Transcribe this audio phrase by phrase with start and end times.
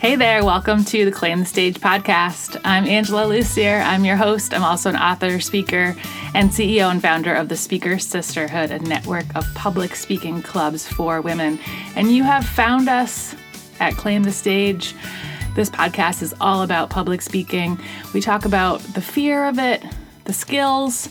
[0.00, 2.58] Hey there, welcome to the Claim the Stage podcast.
[2.64, 3.84] I'm Angela Lussier.
[3.84, 4.54] I'm your host.
[4.54, 5.94] I'm also an author, speaker,
[6.32, 11.20] and CEO and founder of the Speaker Sisterhood, a network of public speaking clubs for
[11.20, 11.58] women.
[11.96, 13.36] And you have found us
[13.78, 14.94] at Claim the Stage.
[15.54, 17.78] This podcast is all about public speaking.
[18.14, 19.84] We talk about the fear of it,
[20.24, 21.10] the skills,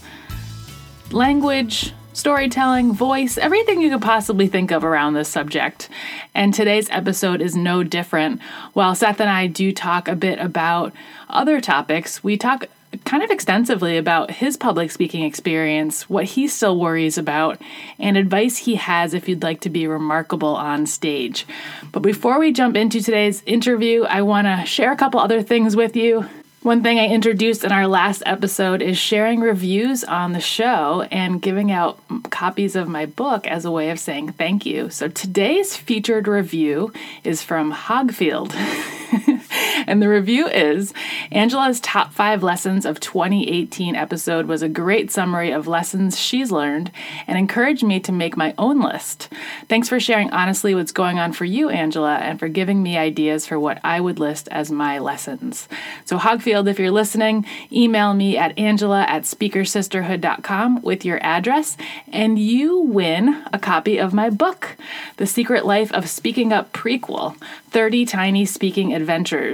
[1.12, 5.88] language, storytelling, voice, everything you could possibly think of around this subject.
[6.36, 8.42] And today's episode is no different.
[8.74, 10.92] While Seth and I do talk a bit about
[11.30, 12.66] other topics, we talk
[13.06, 17.62] kind of extensively about his public speaking experience, what he still worries about,
[18.00, 21.46] and advice he has if you'd like to be remarkable on stage.
[21.92, 25.76] But before we jump into today's interview, I want to share a couple other things
[25.76, 26.28] with you.
[26.62, 31.42] One thing I introduced in our last episode is sharing reviews on the show and
[31.42, 32.02] giving out
[32.32, 34.90] copies of my book as a way of saying thank you.
[34.90, 36.92] So today's featured review
[37.24, 38.54] is from Hogfield.
[39.88, 40.94] and the review is
[41.32, 46.92] Angela's top five lessons of 2018 episode was a great summary of lessons she's learned
[47.28, 49.30] and encouraged me to make my own list.
[49.68, 53.46] Thanks for sharing honestly what's going on for you, Angela, and for giving me ideas
[53.46, 55.68] for what I would list as my lessons.
[56.06, 61.78] So, Hogfield, if you're listening, email me at angela at speakersisterhood.com with your address,
[62.12, 64.78] and you win a copy of my book,
[65.18, 67.36] The Secret Life of Speaking Up Prequel
[67.72, 69.49] 30 Tiny Speaking Adventures.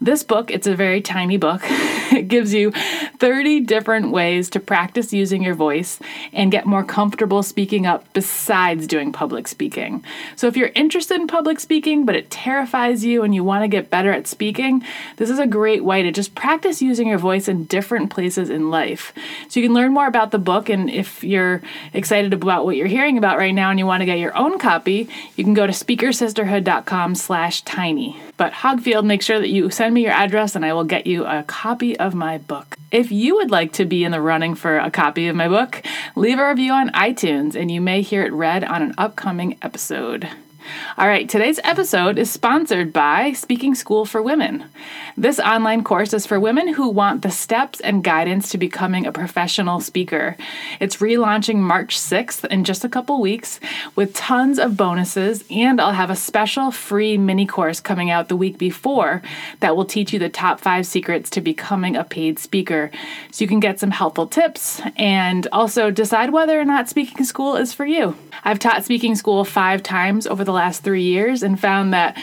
[0.00, 1.60] This book, it's a very tiny book.
[2.12, 2.70] it gives you
[3.18, 5.98] 30 different ways to practice using your voice
[6.32, 10.04] and get more comfortable speaking up besides doing public speaking.
[10.36, 13.68] So if you're interested in public speaking but it terrifies you and you want to
[13.68, 14.84] get better at speaking,
[15.16, 18.70] this is a great way to just practice using your voice in different places in
[18.70, 19.12] life.
[19.48, 22.86] So you can learn more about the book and if you're excited about what you're
[22.86, 25.66] hearing about right now and you want to get your own copy, you can go
[25.66, 28.20] to speakersisterhood.com slash tiny.
[28.36, 31.24] But Hogfield, makes sure that you send me your address and I will get you
[31.24, 32.76] a copy of my book.
[32.90, 35.82] If you would like to be in the running for a copy of my book,
[36.16, 40.28] leave a review on iTunes and you may hear it read on an upcoming episode.
[40.96, 44.64] All right, today's episode is sponsored by Speaking School for Women.
[45.16, 49.12] This online course is for women who want the steps and guidance to becoming a
[49.12, 50.36] professional speaker.
[50.80, 53.58] It's relaunching March 6th in just a couple weeks
[53.96, 58.36] with tons of bonuses, and I'll have a special free mini course coming out the
[58.36, 59.22] week before
[59.60, 62.90] that will teach you the top five secrets to becoming a paid speaker.
[63.30, 67.56] So you can get some helpful tips and also decide whether or not speaking school
[67.56, 68.16] is for you.
[68.44, 72.16] I've taught speaking school five times over the last three years and found that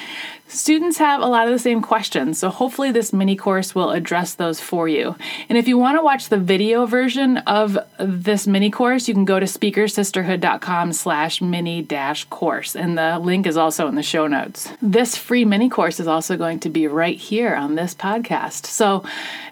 [0.52, 4.34] Students have a lot of the same questions, so hopefully this mini course will address
[4.34, 5.16] those for you.
[5.48, 9.26] And if you want to watch the video version of this mini course, you can
[9.26, 14.26] go to speakersisterhood.com slash mini dash course, and the link is also in the show
[14.26, 14.72] notes.
[14.82, 18.66] This free mini course is also going to be right here on this podcast.
[18.66, 19.04] So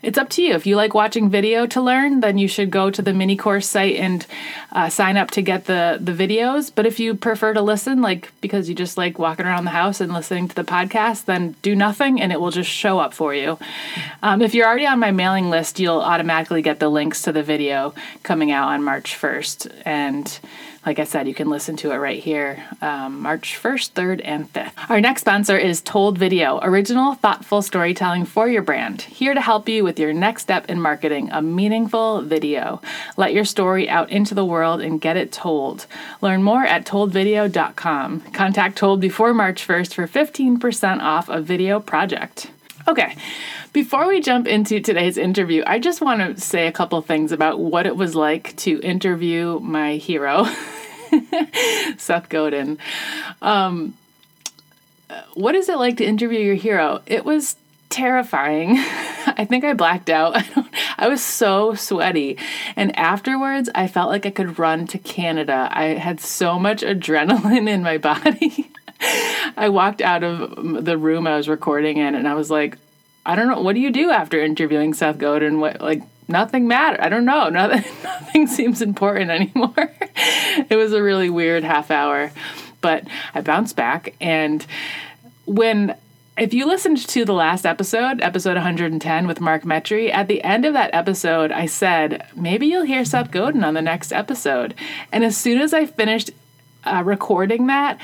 [0.02, 0.56] it's up to you.
[0.56, 3.68] If you like watching video to learn, then you should go to the mini course
[3.68, 4.26] site and
[4.72, 6.72] uh, sign up to get the, the videos.
[6.74, 10.02] But if you prefer to listen, like because you just like walking around the house
[10.02, 13.14] and listening to the podcast, podcast, then do nothing and it will just show up
[13.14, 13.58] for you.
[14.24, 17.44] Um, if you're already on my mailing list, you'll automatically get the links to the
[17.44, 17.94] video
[18.24, 19.82] coming out on March 1st.
[19.86, 20.40] And
[20.88, 24.54] like I said, you can listen to it right here, um, March 1st, 3rd, and
[24.54, 24.72] 5th.
[24.90, 29.02] Our next sponsor is Told Video, original, thoughtful storytelling for your brand.
[29.02, 32.82] Here to help you with your next step in marketing a meaningful video.
[33.18, 35.88] Let your story out into the world and get it told.
[36.22, 38.22] Learn more at toldvideo.com.
[38.32, 42.50] Contact Told before March 1st for 15% off a video project.
[42.88, 43.18] Okay,
[43.74, 47.60] before we jump into today's interview, I just want to say a couple things about
[47.60, 50.46] what it was like to interview my hero.
[51.98, 52.78] Seth Godin.
[53.42, 53.94] Um,
[55.34, 57.02] what is it like to interview your hero?
[57.06, 57.58] It was
[57.90, 58.76] terrifying.
[58.78, 60.36] I think I blacked out.
[60.38, 60.66] I,
[60.98, 62.38] I, was so sweaty.
[62.78, 65.68] And afterwards, I felt like I could run to Canada.
[65.72, 68.72] I had so much adrenaline in my body.
[69.58, 72.78] I walked out of the room I was recording in and I was like,
[73.26, 75.60] I don't know, what do you do after interviewing Seth Godin?
[75.60, 77.00] What like nothing matters.
[77.02, 77.50] I don't know.
[77.58, 79.74] Nothing, nothing seems important anymore.
[80.70, 82.32] it was a really weird half hour,
[82.82, 84.16] but I bounced back.
[84.22, 84.66] And
[85.46, 85.96] when,
[86.38, 90.66] if you listened to the last episode, episode 110 with Mark Metry, at the end
[90.66, 94.76] of that episode, I said, maybe you'll hear Seth Godin on the next episode.
[95.12, 96.32] And as soon as I finished
[96.84, 98.00] uh, recording that,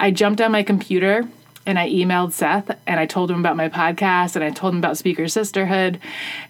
[0.00, 1.28] I jumped on my computer
[1.66, 4.78] and I emailed Seth and I told him about my podcast and I told him
[4.78, 6.00] about Speaker Sisterhood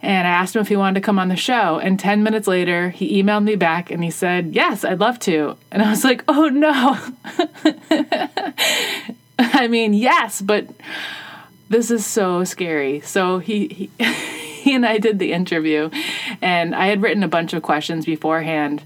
[0.00, 1.80] and I asked him if he wanted to come on the show.
[1.80, 5.56] And 10 minutes later, he emailed me back and he said, Yes, I'd love to.
[5.72, 6.96] And I was like, Oh no.
[9.38, 10.68] I mean, yes, but
[11.68, 13.00] this is so scary.
[13.00, 14.04] So he, he
[14.60, 15.90] he and I did the interview,
[16.42, 18.82] and I had written a bunch of questions beforehand,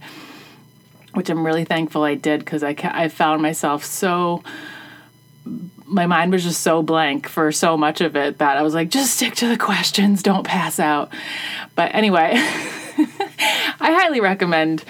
[1.14, 4.42] which I'm really thankful I did because I I found myself so
[5.86, 8.88] my mind was just so blank for so much of it that I was like,
[8.88, 11.12] just stick to the questions, don't pass out.
[11.74, 14.84] But anyway, I highly recommend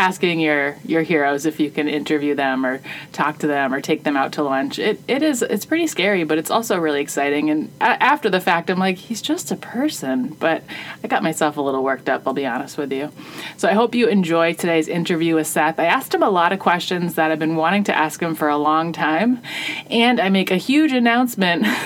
[0.00, 2.80] asking your your heroes if you can interview them or
[3.12, 4.78] talk to them or take them out to lunch.
[4.78, 7.50] It it is it's pretty scary, but it's also really exciting.
[7.50, 10.28] And after the fact, I'm like, he's just a person.
[10.40, 10.62] But
[11.04, 12.26] I got myself a little worked up.
[12.26, 13.12] I'll be honest with you.
[13.58, 15.78] So I hope you enjoy today's interview with Seth.
[15.78, 18.48] I asked him a lot of questions that I've been wanting to ask him for
[18.48, 19.42] a long time,
[19.90, 21.66] and I make a huge announcement.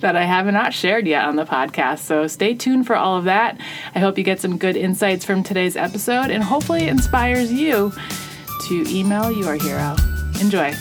[0.00, 2.00] that I have not shared yet on the podcast.
[2.00, 3.58] So stay tuned for all of that.
[3.94, 7.92] I hope you get some good insights from today's episode and hopefully inspires you
[8.68, 9.96] to email your hero.
[10.40, 10.72] Enjoy.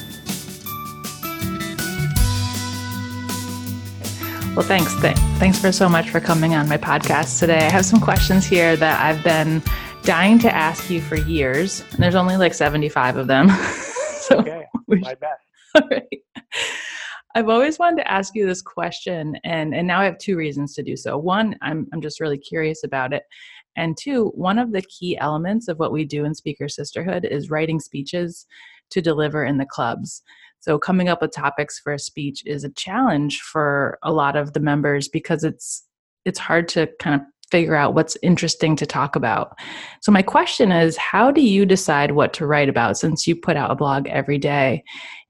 [4.55, 4.95] Well, thanks.
[5.01, 7.57] Th- thanks for so much for coming on my podcast today.
[7.57, 9.61] I have some questions here that I've been
[10.03, 13.49] dying to ask you for years, and there's only like 75 of them.
[14.21, 15.41] so okay, my best.
[15.75, 16.21] All right.
[17.35, 20.73] I've always wanted to ask you this question, and and now I have two reasons
[20.75, 21.17] to do so.
[21.17, 23.23] One, I'm I'm just really curious about it,
[23.75, 27.49] and two, one of the key elements of what we do in Speaker Sisterhood is
[27.49, 28.45] writing speeches
[28.91, 30.21] to deliver in the clubs.
[30.59, 34.53] So coming up with topics for a speech is a challenge for a lot of
[34.53, 35.83] the members because it's
[36.25, 39.55] it's hard to kind of figure out what's interesting to talk about.
[40.01, 43.55] So my question is how do you decide what to write about since you put
[43.55, 44.83] out a blog every day?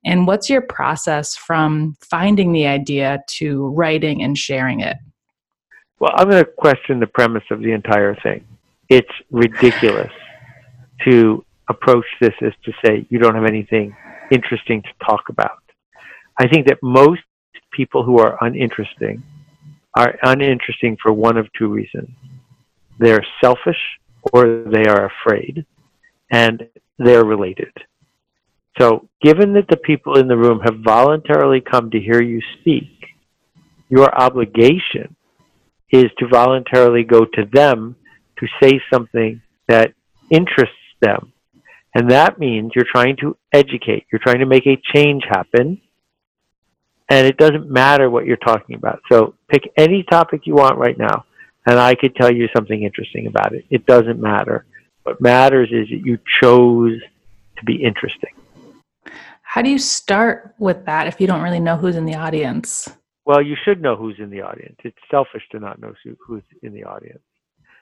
[0.06, 4.98] And what's your process from finding the idea to writing and sharing it?
[6.00, 8.46] Well, I'm going to question the premise of the entire thing.
[8.90, 10.12] It's ridiculous
[11.06, 13.96] to approach this as to say you don't have anything
[14.32, 15.64] interesting to talk about.
[16.38, 17.22] I think that most
[17.72, 19.24] people who are uninteresting
[19.96, 22.10] are uninteresting for one of two reasons.
[23.00, 23.80] They're selfish
[24.34, 25.66] or they are afraid,
[26.32, 26.68] and
[26.98, 27.72] they're related.
[28.80, 32.90] So, given that the people in the room have voluntarily come to hear you speak,
[33.90, 35.16] your obligation
[35.92, 37.96] is to voluntarily go to them
[38.40, 39.94] to say something that
[40.30, 41.32] interests them.
[41.94, 45.80] And that means you're trying to educate, you're trying to make a change happen.
[47.08, 49.00] And it doesn't matter what you're talking about.
[49.12, 51.26] So pick any topic you want right now,
[51.66, 53.66] and I could tell you something interesting about it.
[53.70, 54.66] It doesn't matter.
[55.04, 57.00] What matters is that you chose
[57.58, 58.32] to be interesting.
[59.44, 62.90] How do you start with that if you don't really know who's in the audience?
[63.26, 64.76] Well, you should know who's in the audience.
[64.84, 65.94] It's selfish to not know
[66.26, 67.24] who's in the audience.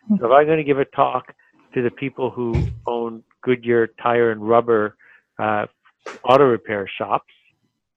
[0.09, 1.33] So if I'm going to give a talk
[1.73, 4.95] to the people who own Goodyear tire and rubber
[5.39, 5.65] uh,
[6.23, 7.31] auto repair shops,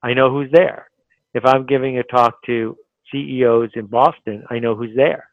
[0.03, 0.89] I know who's there.
[1.33, 2.77] If I'm giving a talk to
[3.11, 5.29] CEOs in Boston, I know who's there.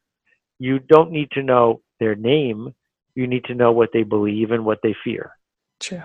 [0.59, 2.75] You don't need to know their name.
[3.15, 5.33] You need to know what they believe and what they fear.
[5.81, 6.03] True.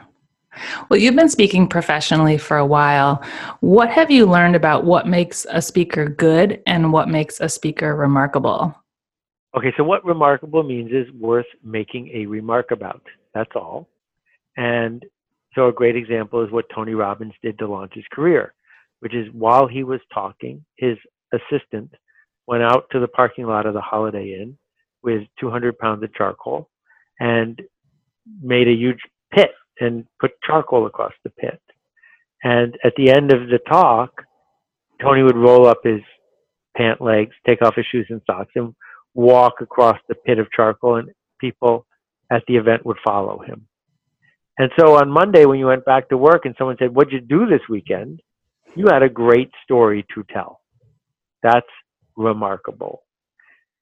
[0.90, 3.24] Well, you've been speaking professionally for a while.
[3.60, 7.96] What have you learned about what makes a speaker good and what makes a speaker
[7.96, 8.76] remarkable?
[9.56, 13.02] Okay, so what remarkable means is worth making a remark about.
[13.34, 13.88] That's all.
[14.58, 15.06] And
[15.56, 18.54] so a great example is what Tony Robbins did to launch his career,
[19.00, 20.98] which is while he was talking, his
[21.34, 21.92] assistant
[22.48, 24.58] went out to the parking lot of the Holiday Inn
[25.04, 26.70] with 200 pounds of charcoal
[27.20, 27.62] and
[28.42, 29.00] made a huge
[29.34, 31.62] pit and put charcoal across the pit.
[32.44, 34.24] And at the end of the talk,
[35.02, 36.02] Tony would roll up his
[36.76, 38.74] pant legs, take off his shoes and socks, and
[39.14, 41.10] walk across the pit of charcoal, and
[41.40, 41.86] people
[42.32, 43.68] at the event would follow him.
[44.58, 47.22] And so on Monday, when you went back to work and someone said, What'd you
[47.22, 48.22] do this weekend?
[48.76, 50.62] You had a great story to tell.
[51.42, 51.68] That's
[52.16, 53.04] remarkable.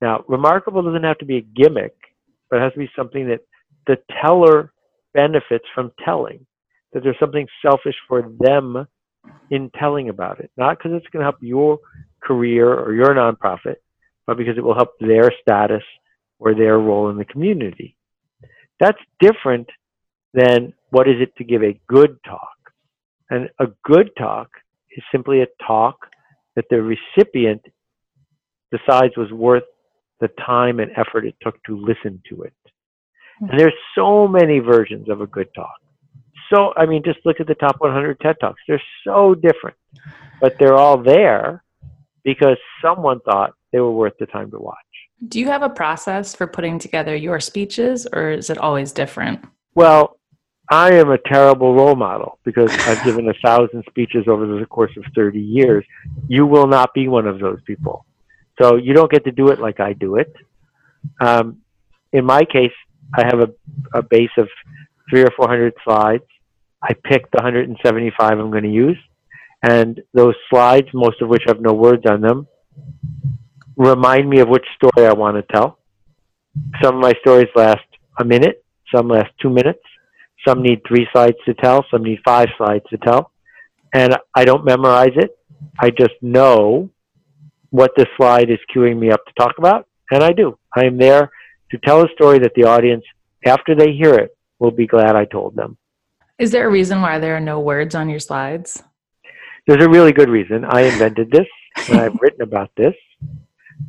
[0.01, 1.95] Now, remarkable doesn't have to be a gimmick,
[2.49, 3.41] but it has to be something that
[3.87, 4.71] the teller
[5.13, 6.45] benefits from telling,
[6.93, 8.87] that there's something selfish for them
[9.51, 10.51] in telling about it.
[10.57, 11.79] Not because it's going to help your
[12.23, 13.75] career or your nonprofit,
[14.25, 15.83] but because it will help their status
[16.39, 17.95] or their role in the community.
[18.79, 19.69] That's different
[20.33, 22.57] than what is it to give a good talk.
[23.29, 24.49] And a good talk
[24.95, 25.97] is simply a talk
[26.55, 27.61] that the recipient
[28.71, 29.63] decides was worth
[30.19, 32.53] the time and effort it took to listen to it.
[33.39, 35.75] And there's so many versions of a good talk.
[36.53, 38.62] So, I mean, just look at the top 100 TED Talks.
[38.67, 39.75] They're so different,
[40.39, 41.63] but they're all there
[42.24, 44.75] because someone thought they were worth the time to watch.
[45.27, 49.44] Do you have a process for putting together your speeches, or is it always different?
[49.75, 50.17] Well,
[50.70, 54.91] I am a terrible role model because I've given a thousand speeches over the course
[54.98, 55.86] of 30 years.
[56.27, 58.06] You will not be one of those people.
[58.62, 60.34] So you don't get to do it like I do it.
[61.22, 61.62] Um,
[62.12, 62.72] in my case,
[63.15, 64.47] I have a, a base of
[65.09, 66.23] three or 400 slides.
[66.81, 68.97] I pick the 175 I'm going to use.
[69.63, 72.47] And those slides, most of which have no words on them,
[73.75, 75.79] remind me of which story I want to tell.
[76.83, 77.83] Some of my stories last
[78.19, 79.81] a minute, some last two minutes,
[80.47, 83.31] some need three slides to tell, some need five slides to tell.
[83.93, 85.37] And I don't memorize it.
[85.79, 86.89] I just know
[87.69, 90.57] what the slide is queuing me up to talk about, and I do.
[90.75, 91.31] I am there
[91.71, 93.03] to tell a story that the audience,
[93.45, 95.77] after they hear it, will be glad I told them.
[96.39, 98.83] Is there a reason why there are no words on your slides?
[99.65, 100.65] There's a really good reason.
[100.65, 101.47] I invented this,
[101.89, 102.93] and I've written about this.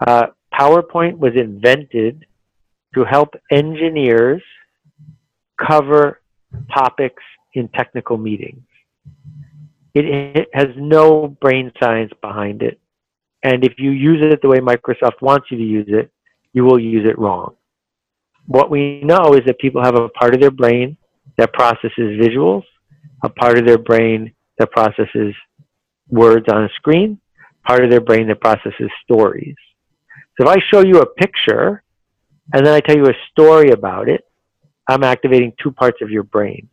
[0.07, 2.27] Uh, PowerPoint was invented
[2.95, 4.43] to help engineers
[5.65, 6.21] cover
[6.73, 7.23] topics
[7.55, 8.63] in technical meetings.
[9.95, 12.81] It, it, has no brain science behind it.
[13.43, 16.11] And if you use it the way Microsoft wants you to use it,
[16.53, 17.55] you will use it wrong.
[18.49, 20.97] What we know is that people have a part of their brain
[21.37, 22.63] that processes visuals,
[23.23, 25.35] a part of their brain that processes
[26.09, 27.21] words on a screen,
[27.67, 29.55] part of their brain that processes stories.
[30.37, 31.83] So if I show you a picture
[32.55, 34.25] and then I tell you a story about it,
[34.89, 36.71] I'm activating two parts of your brain.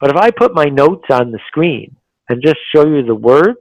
[0.00, 1.94] But if I put my notes on the screen
[2.30, 3.58] and just show you the words,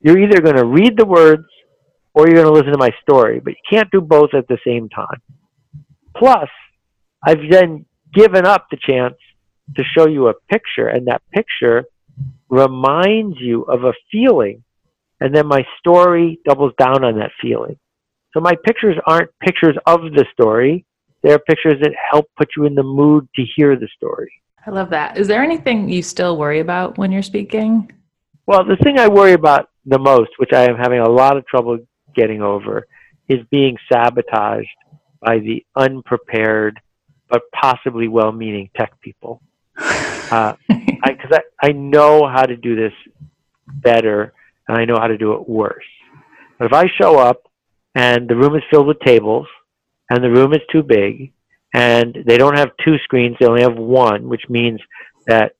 [0.00, 1.46] you're either going to read the words
[2.14, 4.58] or you're going to listen to my story, but you can't do both at the
[4.64, 5.20] same time.
[6.18, 6.48] Plus,
[7.22, 9.14] I've then given up the chance
[9.76, 11.84] to show you a picture, and that picture
[12.48, 14.62] reminds you of a feeling,
[15.20, 17.78] and then my story doubles down on that feeling.
[18.32, 20.84] So my pictures aren't pictures of the story,
[21.22, 24.30] they're pictures that help put you in the mood to hear the story.
[24.66, 25.16] I love that.
[25.16, 27.90] Is there anything you still worry about when you're speaking?
[28.46, 31.46] Well, the thing I worry about the most, which I am having a lot of
[31.46, 31.78] trouble
[32.14, 32.86] getting over,
[33.28, 34.68] is being sabotaged
[35.20, 36.80] by the unprepared
[37.28, 39.40] but possibly well-meaning tech people.
[40.28, 42.92] Uh, because I, I, I know how to do this
[43.68, 44.32] better
[44.66, 45.84] and I know how to do it worse.
[46.58, 47.48] But if I show up
[47.94, 49.46] and the room is filled with tables
[50.10, 51.32] and the room is too big
[51.74, 54.80] and they don't have two screens, they only have one, which means
[55.26, 55.52] that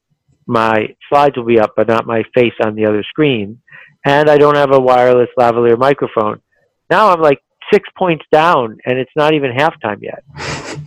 [0.46, 3.60] my slides will be up but not my face on the other screen,
[4.04, 6.40] and I don't have a wireless lavalier microphone.
[6.88, 7.42] Now I'm like
[7.73, 10.25] six points down and it's not even halftime yet.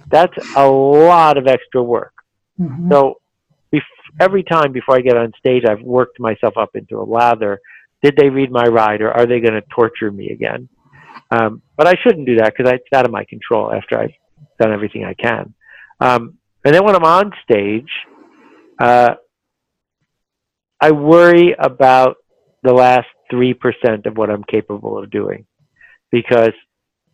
[0.10, 2.14] That's a lot of extra work.
[2.60, 2.92] Mm-hmm.
[2.92, 3.16] So
[3.74, 3.82] bef-
[4.20, 7.60] every time before I get on stage, I've worked myself up into a lather.
[8.04, 10.70] Did they read my ride or are they going to torture me again?
[11.32, 14.14] Um, but I shouldn't do that because it's out of my control after I've
[14.60, 15.54] done everything I can.
[16.00, 17.90] Um, and then when I'm on stage,
[18.80, 19.16] uh,
[20.82, 22.18] I worry about
[22.64, 25.46] the last 3% of what I'm capable of doing
[26.12, 26.54] because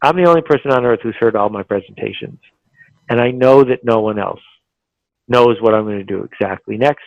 [0.01, 2.39] I'm the only person on earth who's heard all my presentations.
[3.09, 4.41] And I know that no one else
[5.27, 7.03] knows what I'm going to do exactly next.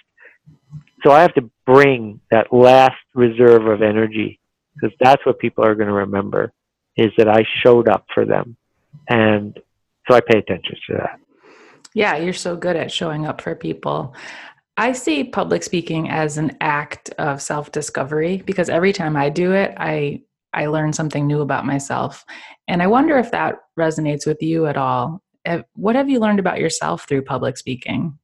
[1.05, 4.41] So I have to bring that last reserve of energy
[4.75, 6.53] because that's what people are going to remember
[6.97, 8.57] is that I showed up for them.
[9.09, 9.59] And
[10.09, 11.21] so I pay attention to that.
[11.95, 14.15] Yeah, you're so good at showing up for people.
[14.77, 19.75] I see public speaking as an act of self-discovery because every time I do it,
[19.77, 22.25] I I learn something new about myself.
[22.69, 25.23] And I wonder if that resonates with you at all.
[25.75, 28.19] What have you learned about yourself through public speaking?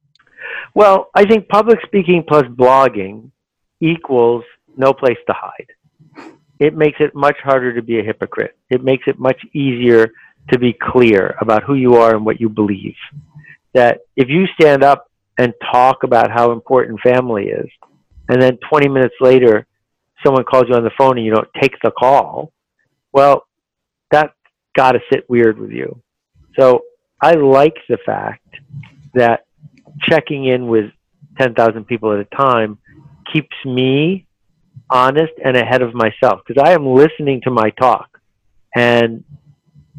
[0.73, 3.31] Well, I think public speaking plus blogging
[3.79, 4.43] equals
[4.77, 5.67] no place to hide.
[6.59, 8.57] It makes it much harder to be a hypocrite.
[8.69, 10.11] It makes it much easier
[10.51, 12.95] to be clear about who you are and what you believe.
[13.73, 17.69] That if you stand up and talk about how important family is,
[18.29, 19.67] and then 20 minutes later
[20.25, 22.51] someone calls you on the phone and you don't take the call,
[23.13, 23.45] well,
[24.11, 24.33] that's
[24.75, 26.01] got to sit weird with you.
[26.59, 26.81] So
[27.21, 28.47] I like the fact
[29.13, 29.45] that
[30.01, 30.91] checking in with
[31.39, 32.77] 10,000 people at a time
[33.31, 34.27] keeps me
[34.89, 38.09] honest and ahead of myself because I am listening to my talk.
[38.75, 39.23] And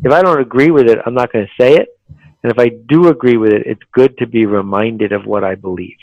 [0.02, 1.88] if I don't agree with it, I'm not going to say it.
[2.42, 5.54] And if I do agree with it, it's good to be reminded of what I
[5.54, 5.96] believe.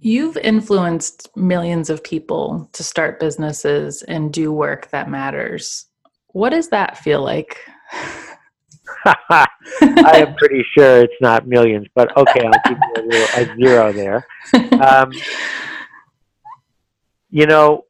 [0.00, 5.86] You've influenced millions of people to start businesses and do work that matters.
[6.28, 7.58] What does that feel like?
[9.04, 9.46] I
[9.80, 14.26] am pretty sure it's not millions, but okay, I'll keep a, little, a zero there.
[14.80, 15.12] Um,
[17.30, 17.84] you know,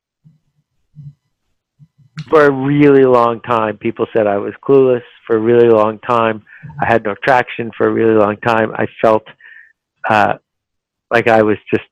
[2.29, 5.03] for a really long time, people said I was clueless.
[5.27, 6.45] For a really long time,
[6.81, 7.71] I had no traction.
[7.77, 9.25] For a really long time, I felt
[10.09, 10.35] uh,
[11.11, 11.85] like I was just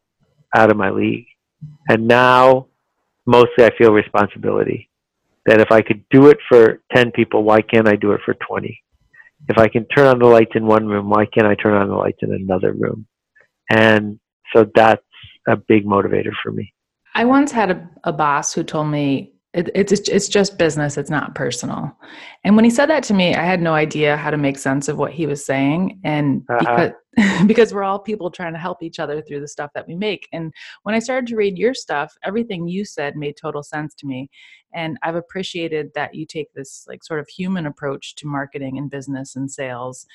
[0.56, 1.26] out of my league.
[1.88, 2.66] And now,
[3.26, 4.90] mostly, I feel responsibility
[5.46, 8.34] that if I could do it for 10 people, why can't I do it for
[8.48, 8.82] 20?
[9.48, 11.88] If I can turn on the lights in one room, why can't I turn on
[11.88, 13.06] the lights in another room?
[13.70, 14.18] And
[14.54, 15.02] so that's
[15.46, 16.72] a big motivator for me.
[17.14, 20.98] I once had a, a boss who told me it, it's it's just business.
[20.98, 21.96] It's not personal.
[22.44, 24.86] And when he said that to me, I had no idea how to make sense
[24.86, 25.98] of what he was saying.
[26.04, 26.58] And uh-huh.
[26.58, 26.92] because
[27.46, 30.28] because we're all people trying to help each other through the stuff that we make.
[30.34, 34.06] And when I started to read your stuff, everything you said made total sense to
[34.06, 34.28] me.
[34.74, 38.90] And I've appreciated that you take this like sort of human approach to marketing and
[38.90, 40.06] business and sales.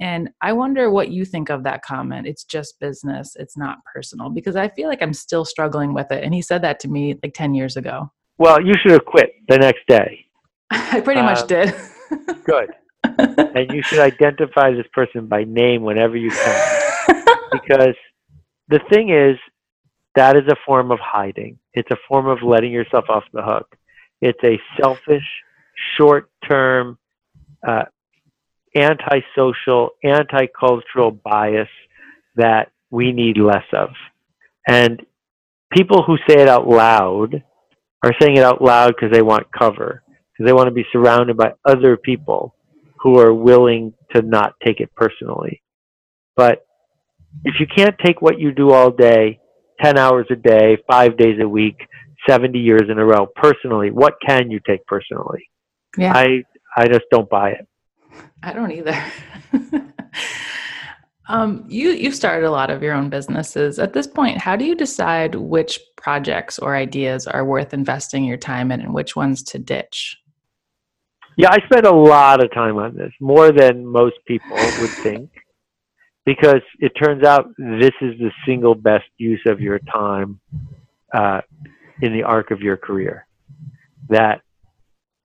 [0.00, 2.26] And I wonder what you think of that comment.
[2.26, 6.24] It's just business, it's not personal, because I feel like I'm still struggling with it.
[6.24, 8.10] And he said that to me like 10 years ago.
[8.40, 10.24] Well, you should have quit the next day.
[10.70, 11.74] I pretty much um, did.
[12.44, 12.70] good.
[13.04, 16.82] And you should identify this person by name whenever you can.
[17.52, 17.94] because
[18.68, 19.36] the thing is,
[20.14, 21.58] that is a form of hiding.
[21.74, 23.76] It's a form of letting yourself off the hook.
[24.22, 25.26] It's a selfish,
[25.98, 26.96] short term,
[27.66, 27.84] uh,
[28.74, 31.68] antisocial, anti-cultural bias
[32.36, 33.90] that we need less of.
[34.66, 35.04] And
[35.70, 37.44] people who say it out loud
[38.02, 41.36] are saying it out loud because they want cover, because they want to be surrounded
[41.36, 42.54] by other people
[43.00, 45.62] who are willing to not take it personally.
[46.36, 46.64] But
[47.44, 49.40] if you can't take what you do all day,
[49.82, 51.76] 10 hours a day, five days a week,
[52.28, 55.48] 70 years in a row personally, what can you take personally?
[55.96, 56.12] Yeah.
[56.14, 56.44] I,
[56.76, 57.66] I just don't buy it.
[58.42, 59.04] I don't either.
[61.30, 63.78] um, you you've started a lot of your own businesses.
[63.78, 68.36] At this point, how do you decide which projects or ideas are worth investing your
[68.36, 70.16] time in and which ones to ditch?
[71.36, 75.30] Yeah, I spend a lot of time on this, more than most people would think,
[76.26, 80.40] because it turns out this is the single best use of your time
[81.14, 81.42] uh,
[82.02, 83.26] in the arc of your career.
[84.08, 84.42] That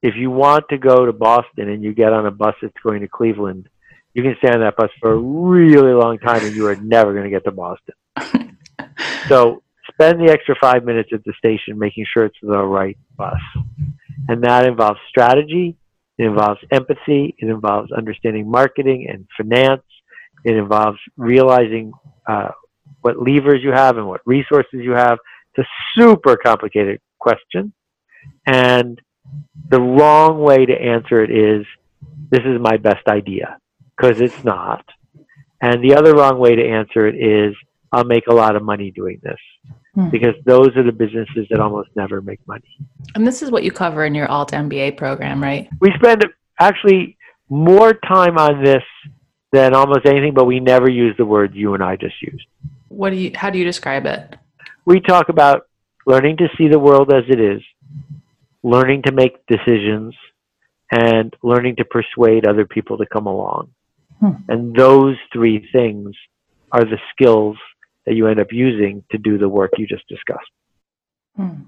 [0.03, 3.01] if you want to go to Boston and you get on a bus that's going
[3.01, 3.69] to Cleveland,
[4.15, 7.12] you can stay on that bus for a really long time and you are never
[7.12, 7.93] going to get to Boston.
[9.28, 13.38] so spend the extra five minutes at the station making sure it's the right bus.
[14.30, 15.75] And that involves strategy,
[16.17, 19.84] it involves empathy, it involves understanding marketing and finance,
[20.45, 21.91] it involves realizing
[22.25, 22.51] uh,
[23.01, 25.19] what levers you have and what resources you have.
[25.54, 27.73] It's a super complicated question.
[28.45, 28.97] And
[29.67, 31.65] the wrong way to answer it is
[32.30, 33.58] this is my best idea
[33.97, 34.86] because it's not.
[35.62, 37.55] And the other wrong way to answer it is
[37.91, 39.39] I'll make a lot of money doing this
[39.93, 40.10] hmm.
[40.10, 42.77] because those are the businesses that almost never make money.
[43.15, 45.69] And this is what you cover in your Alt MBA program, right?
[45.79, 46.25] We spend
[46.60, 47.17] actually
[47.49, 48.84] more time on this
[49.51, 52.45] than almost anything, but we never use the word you and I just used.
[52.89, 54.36] What do you how do you describe it?
[54.86, 55.67] We talk about
[56.05, 57.62] learning to see the world as it is
[58.65, 60.15] learning to make decisions
[60.91, 63.69] and learning to persuade other people to come along.
[64.19, 64.32] Hmm.
[64.47, 66.15] And those three things
[66.71, 67.58] are the skills
[68.06, 70.41] that you end up using to do the work you just discussed.
[71.36, 71.63] Hmm.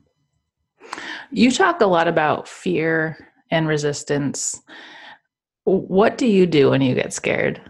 [1.32, 4.62] You talk a lot about fear and resistance.
[5.64, 7.62] What do you do when you get scared?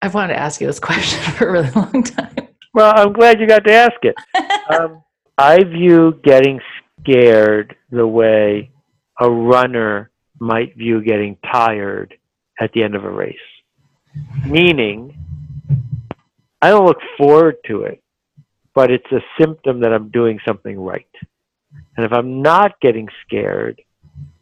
[0.00, 2.48] I've wanted to ask you this question for a really long time.
[2.74, 4.14] Well, I'm glad you got to ask it.
[4.80, 5.02] um,
[5.36, 6.60] I view getting
[7.00, 8.70] scared the way
[9.20, 12.14] a runner might view getting tired
[12.60, 13.36] at the end of a race.
[14.46, 15.16] Meaning,
[16.60, 18.02] I don't look forward to it,
[18.74, 21.06] but it's a symptom that I'm doing something right.
[21.96, 23.80] And if I'm not getting scared,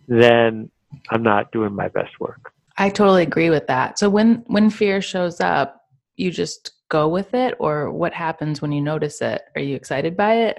[0.08, 0.70] then
[1.10, 2.52] I'm not doing my best work.
[2.76, 3.98] I totally agree with that.
[3.98, 5.84] So when when fear shows up,
[6.16, 9.42] you just go with it or what happens when you notice it?
[9.54, 10.58] Are you excited by it?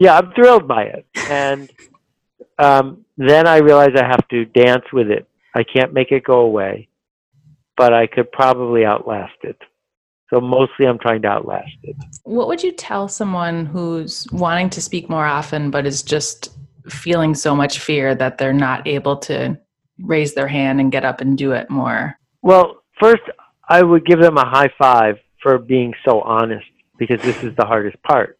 [0.00, 1.06] yeah, I'm thrilled by it.
[1.28, 1.70] And
[2.58, 5.28] um, then I realize I have to dance with it.
[5.54, 6.88] I can't make it go away,
[7.80, 9.56] but I could probably outlast it.
[10.28, 11.96] So mostly I'm trying to outlast it.
[12.24, 16.50] What would you tell someone who's wanting to speak more often but is just
[16.90, 19.58] feeling so much fear that they're not able to
[19.98, 22.18] raise their hand and get up and do it more?
[22.42, 23.22] Well, first,
[23.66, 26.66] I would give them a high five for being so honest
[26.98, 28.38] because this is the hardest part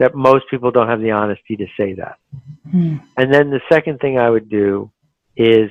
[0.00, 2.18] that most people don't have the honesty to say that.
[2.70, 2.96] Hmm.
[3.16, 4.90] And then the second thing I would do
[5.34, 5.70] is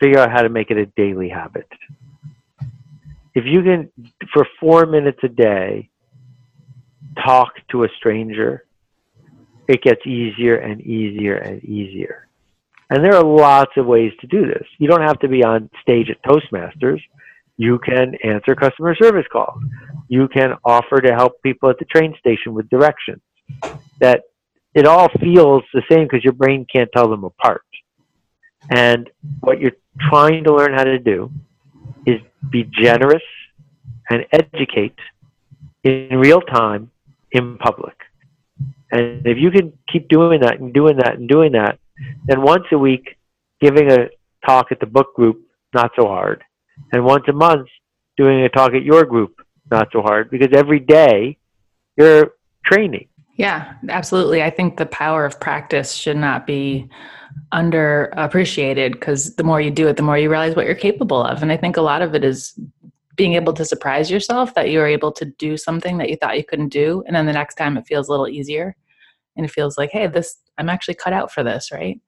[0.00, 1.68] figure out how to make it a daily habit.
[3.34, 3.90] If you can,
[4.32, 5.90] for four minutes a day,
[7.24, 8.64] talk to a stranger,
[9.68, 12.28] it gets easier and easier and easier.
[12.90, 14.66] And there are lots of ways to do this.
[14.78, 17.00] You don't have to be on stage at Toastmasters.
[17.56, 19.62] You can answer customer service calls.
[20.08, 23.22] You can offer to help people at the train station with directions.
[24.00, 24.24] That
[24.74, 27.64] it all feels the same because your brain can't tell them apart.
[28.70, 29.08] And
[29.40, 29.76] what you're
[30.10, 31.30] trying to learn how to do
[32.50, 33.22] be generous
[34.10, 34.98] and educate
[35.84, 36.90] in real time
[37.30, 37.96] in public.
[38.90, 41.78] And if you can keep doing that and doing that and doing that,
[42.26, 43.16] then once a week,
[43.60, 44.08] giving a
[44.46, 45.40] talk at the book group,
[45.72, 46.42] not so hard.
[46.92, 47.68] And once a month,
[48.16, 51.38] doing a talk at your group, not so hard because every day
[51.96, 52.32] you're
[52.64, 53.08] training.
[53.36, 54.42] Yeah, absolutely.
[54.42, 56.88] I think the power of practice should not be
[57.52, 61.42] underappreciated because the more you do it, the more you realize what you're capable of.
[61.42, 62.58] And I think a lot of it is
[63.16, 66.44] being able to surprise yourself that you're able to do something that you thought you
[66.44, 67.02] couldn't do.
[67.06, 68.76] And then the next time it feels a little easier
[69.36, 72.00] and it feels like, hey, this, I'm actually cut out for this, right?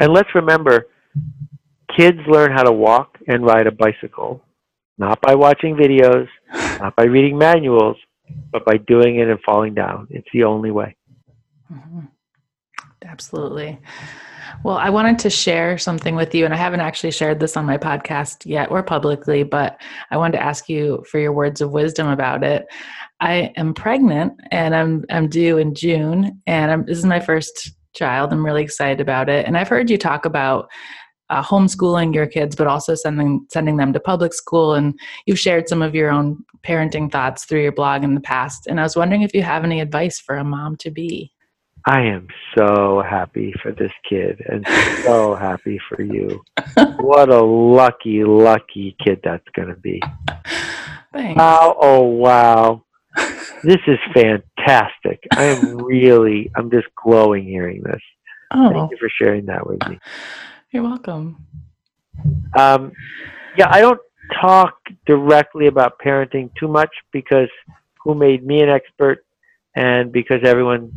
[0.00, 0.86] And let's remember
[1.96, 4.42] kids learn how to walk and ride a bicycle,
[4.98, 7.96] not by watching videos, not by reading manuals,
[8.52, 10.06] but by doing it and falling down.
[10.10, 10.96] It's the only way.
[11.72, 12.06] Mm-hmm.
[13.04, 13.78] Absolutely.
[14.64, 17.66] Well, I wanted to share something with you, and I haven't actually shared this on
[17.66, 21.72] my podcast yet or publicly, but I wanted to ask you for your words of
[21.72, 22.66] wisdom about it.
[23.20, 27.72] I am pregnant and I'm I'm due in June, and I'm, this is my first
[27.94, 28.32] child.
[28.32, 30.68] I'm really excited about it, and I've heard you talk about
[31.30, 34.74] uh, homeschooling your kids, but also sending sending them to public school.
[34.74, 38.66] And you've shared some of your own parenting thoughts through your blog in the past.
[38.66, 41.32] And I was wondering if you have any advice for a mom to be.
[41.88, 42.26] I am
[42.58, 44.66] so happy for this kid and
[45.04, 46.42] so happy for you.
[46.98, 50.02] what a lucky, lucky kid that's going to be.
[51.12, 51.38] Thanks.
[51.38, 51.76] Wow.
[51.80, 52.84] Oh, wow.
[53.62, 55.22] This is fantastic.
[55.32, 58.02] I am really, I'm just glowing hearing this.
[58.52, 58.70] Oh.
[58.72, 59.98] Thank you for sharing that with me.
[60.76, 61.42] You're welcome.
[62.54, 62.92] Um,
[63.56, 63.98] yeah, I don't
[64.42, 64.74] talk
[65.06, 67.48] directly about parenting too much because
[68.04, 69.24] who made me an expert
[69.74, 70.92] and because everyone's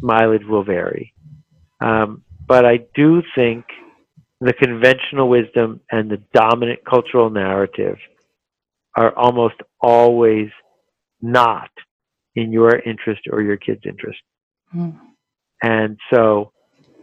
[0.00, 1.12] mileage will vary.
[1.80, 3.64] Um, but I do think
[4.40, 7.96] the conventional wisdom and the dominant cultural narrative
[8.96, 10.48] are almost always
[11.20, 11.70] not
[12.36, 14.20] in your interest or your kid's interest.
[14.72, 14.96] Mm.
[15.60, 16.52] And so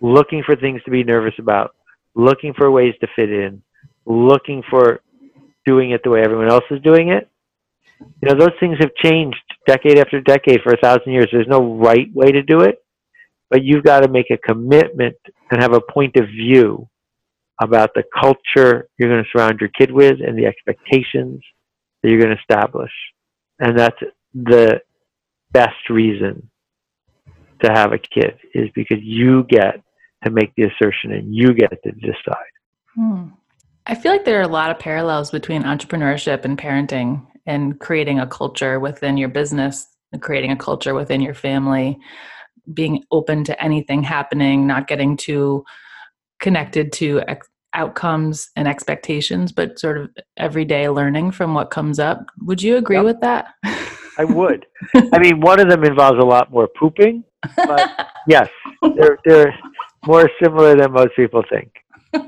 [0.01, 1.75] looking for things to be nervous about,
[2.15, 3.61] looking for ways to fit in,
[4.05, 5.01] looking for
[5.65, 7.29] doing it the way everyone else is doing it.
[7.99, 11.29] You know, those things have changed decade after decade for a thousand years.
[11.31, 12.83] There's no right way to do it,
[13.49, 15.15] but you've got to make a commitment
[15.51, 16.87] and have a point of view
[17.61, 21.41] about the culture you're going to surround your kid with and the expectations
[22.01, 22.91] that you're going to establish.
[23.59, 23.97] And that's
[24.33, 24.81] the
[25.51, 26.49] best reason
[27.63, 29.81] to have a kid is because you get
[30.23, 32.35] to make the assertion and you get to decide.
[32.95, 33.27] Hmm.
[33.87, 38.19] I feel like there are a lot of parallels between entrepreneurship and parenting and creating
[38.19, 39.87] a culture within your business
[40.19, 41.97] creating a culture within your family,
[42.73, 45.63] being open to anything happening, not getting too
[46.39, 52.25] connected to ex- outcomes and expectations, but sort of everyday learning from what comes up.
[52.41, 53.05] Would you agree yep.
[53.05, 53.53] with that?
[54.17, 54.65] I would.
[55.13, 57.23] I mean, one of them involves a lot more pooping,
[57.55, 58.49] but yes,
[58.95, 59.55] they're, they're
[60.05, 61.73] more similar than most people think.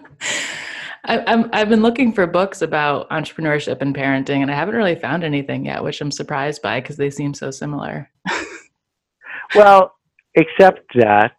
[1.06, 5.24] I, have been looking for books about entrepreneurship and parenting, and I haven't really found
[5.24, 8.10] anything yet, which I'm surprised by because they seem so similar.
[9.56, 9.96] well,
[10.36, 11.36] except that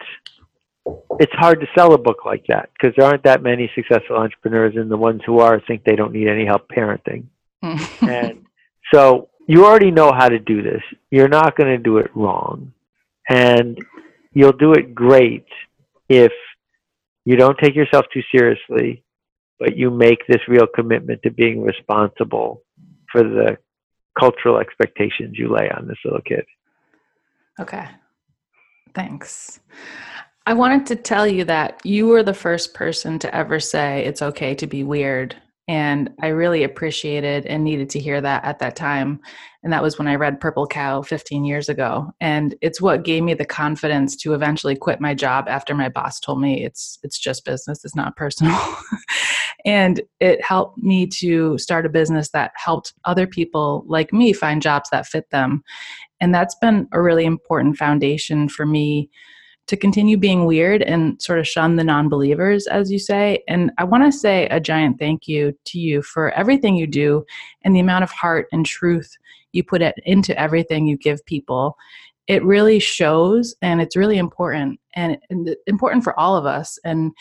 [1.19, 4.75] it's hard to sell a book like that because there aren't that many successful entrepreneurs,
[4.77, 7.25] and the ones who are think they don't need any help parenting.
[7.63, 8.45] and
[8.93, 10.83] so you already know how to do this.
[11.11, 12.75] You're not going to do it wrong,
[13.31, 13.79] and
[14.35, 15.47] you'll do it great
[16.09, 16.33] if
[17.25, 19.05] you don't take yourself too seriously,
[19.59, 22.63] but you make this real commitment to being responsible
[23.11, 23.57] for the
[24.19, 26.45] cultural expectations you lay on this little kid.
[27.61, 27.87] Okay.
[28.95, 29.61] Thanks.
[30.47, 34.23] I wanted to tell you that you were the first person to ever say it's
[34.23, 35.37] okay to be weird
[35.67, 39.21] and I really appreciated and needed to hear that at that time.
[39.63, 42.13] And that was when I read Purple Cow 15 years ago.
[42.21, 46.21] And it's what gave me the confidence to eventually quit my job after my boss
[46.21, 48.59] told me it's it's just business, it's not personal.
[49.65, 54.61] and it helped me to start a business that helped other people like me find
[54.61, 55.63] jobs that fit them.
[56.21, 59.09] And that's been a really important foundation for me
[59.67, 63.43] to continue being weird and sort of shun the non believers, as you say.
[63.49, 67.25] And I want to say a giant thank you to you for everything you do
[67.63, 69.17] and the amount of heart and truth
[69.53, 71.77] you put it into everything you give people.
[72.27, 76.79] It really shows and it's really important and, and important for all of us.
[76.85, 77.13] And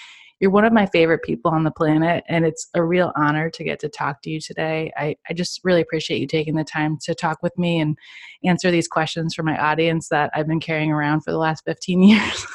[0.43, 3.63] You're one of my favorite people on the planet, and it's a real honor to
[3.63, 4.91] get to talk to you today.
[4.97, 7.97] I, I just really appreciate you taking the time to talk with me and
[8.43, 12.03] answer these questions for my audience that I've been carrying around for the last 15
[12.09, 12.45] years.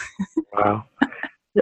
[0.52, 0.84] wow.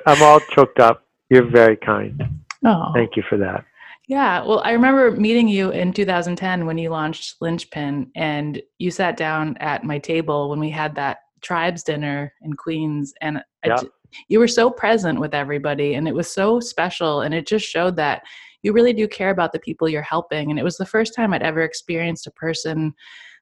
[0.04, 1.04] I'm all choked up.
[1.30, 2.20] You're very kind.
[2.64, 2.90] Oh.
[2.92, 3.64] Thank you for that.
[4.08, 9.16] Yeah, well, I remember meeting you in 2010 when you launched Linchpin, and you sat
[9.16, 13.76] down at my table when we had that tribes dinner in Queens, and yeah.
[14.28, 17.96] You were so present with everybody, and it was so special, and it just showed
[17.96, 18.22] that
[18.62, 20.50] you really do care about the people you're helping.
[20.50, 22.94] And it was the first time I'd ever experienced a person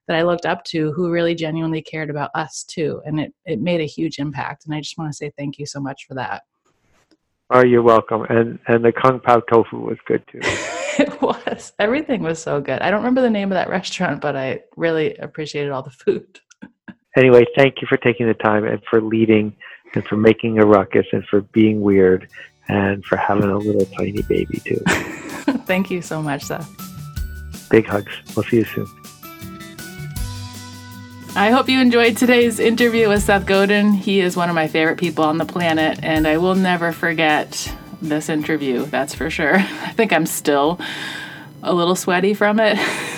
[0.07, 3.59] that I looked up to who really genuinely cared about us too, and it it
[3.61, 4.65] made a huge impact.
[4.65, 6.43] And I just want to say thank you so much for that.
[7.51, 8.23] Oh, you're welcome.
[8.29, 10.39] And and the kung pao tofu was good too.
[10.99, 11.73] it was.
[11.79, 12.81] Everything was so good.
[12.81, 16.39] I don't remember the name of that restaurant, but I really appreciated all the food.
[17.17, 19.55] anyway, thank you for taking the time and for leading
[19.95, 22.27] and for making a ruckus and for being weird
[22.67, 24.81] and for having a little tiny baby too.
[25.65, 26.69] thank you so much, Seth.
[27.69, 28.11] Big hugs.
[28.35, 28.87] We'll see you soon.
[31.37, 33.91] I hope you enjoyed today's interview with Seth Godin.
[33.91, 37.73] He is one of my favorite people on the planet, and I will never forget
[38.01, 39.55] this interview, that's for sure.
[39.59, 40.79] I think I'm still
[41.61, 42.77] a little sweaty from it.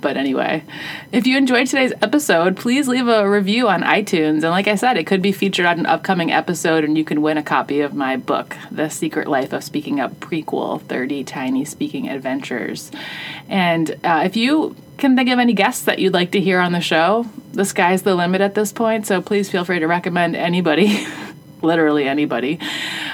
[0.00, 0.64] but anyway,
[1.12, 4.42] if you enjoyed today's episode, please leave a review on iTunes.
[4.42, 7.22] And like I said, it could be featured on an upcoming episode, and you can
[7.22, 11.64] win a copy of my book, The Secret Life of Speaking Up Prequel 30 Tiny
[11.64, 12.90] Speaking Adventures.
[13.48, 16.72] And uh, if you can think of any guests that you'd like to hear on
[16.72, 20.36] the show, the sky's the limit at this point, so please feel free to recommend
[20.36, 21.06] anybody.
[21.62, 22.58] literally anybody.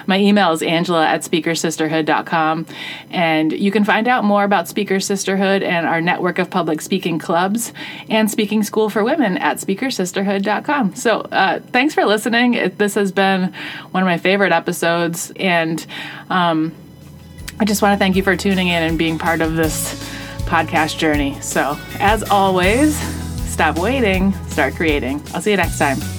[0.06, 2.66] My email is angela at speakersisterhood.com.
[3.10, 7.18] And you can find out more about Speaker Sisterhood and our network of public speaking
[7.18, 7.72] clubs
[8.08, 10.94] and Speaking School for Women at speakersisterhood.com.
[10.94, 12.72] So uh, thanks for listening.
[12.76, 13.52] This has been
[13.90, 15.32] one of my favorite episodes.
[15.36, 15.84] And
[16.30, 16.74] um,
[17.58, 19.94] I just want to thank you for tuning in and being part of this
[20.46, 21.40] podcast journey.
[21.40, 22.96] So, as always,
[23.50, 25.22] stop waiting, start creating.
[25.34, 26.15] I'll see you next time.